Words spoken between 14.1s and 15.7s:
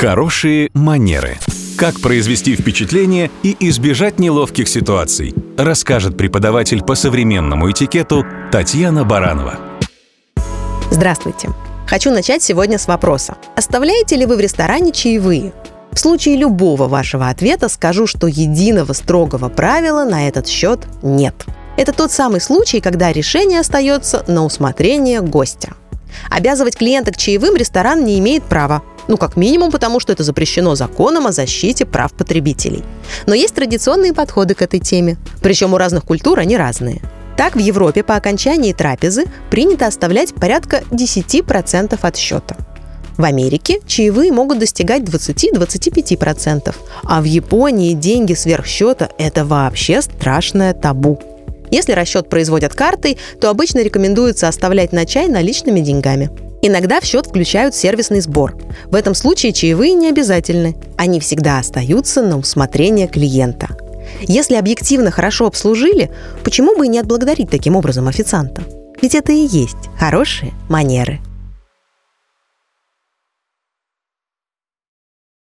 ли вы в ресторане чаевые?